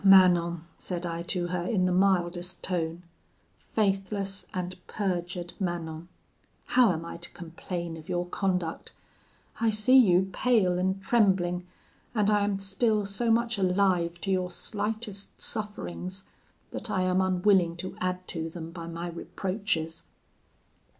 [0.03, 3.03] Manon,' said I to her in the mildest tone,
[3.73, 6.07] 'faithless and perjured Manon!
[6.65, 8.93] How am I to complain of your conduct?
[9.59, 11.67] I see you pale and trembling,
[12.15, 16.23] and I am still so much alive to your slightest sufferings,
[16.71, 20.01] that I am unwilling to add to them by my reproaches.